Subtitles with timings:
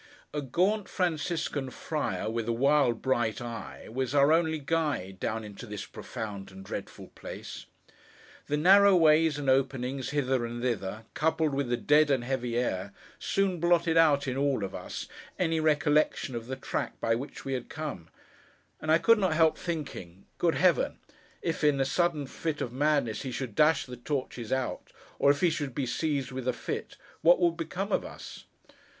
[0.33, 5.67] A gaunt Franciscan friar, with a wild bright eye, was our only guide, down into
[5.67, 7.67] this profound and dreadful place.
[8.47, 12.93] The narrow ways and openings hither and thither, coupled with the dead and heavy air,
[13.19, 17.53] soon blotted out, in all of us, any recollection of the track by which we
[17.53, 18.09] had come:
[18.81, 20.97] and I could not help thinking 'Good Heaven,
[21.43, 25.41] if, in a sudden fit of madness, he should dash the torches out, or if
[25.41, 28.45] he should be seized with a fit, what would become of us!